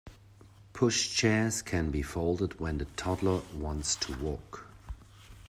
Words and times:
Pushchairs 0.73 1.63
can 1.63 1.91
be 1.91 2.01
folded 2.01 2.59
when 2.59 2.79
the 2.79 2.85
toddler 2.85 3.43
wants 3.53 3.95
to 3.97 4.17
walk 4.17 4.65